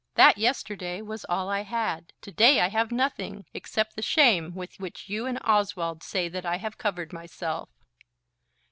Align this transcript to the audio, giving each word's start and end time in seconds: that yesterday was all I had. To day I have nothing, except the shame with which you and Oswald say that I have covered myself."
that 0.15 0.39
yesterday 0.39 0.99
was 0.99 1.25
all 1.25 1.47
I 1.47 1.61
had. 1.61 2.11
To 2.21 2.31
day 2.31 2.59
I 2.59 2.69
have 2.69 2.91
nothing, 2.91 3.45
except 3.53 3.95
the 3.95 4.01
shame 4.01 4.55
with 4.55 4.79
which 4.79 5.07
you 5.09 5.27
and 5.27 5.37
Oswald 5.43 6.01
say 6.01 6.27
that 6.27 6.43
I 6.43 6.57
have 6.57 6.79
covered 6.79 7.13
myself." 7.13 7.69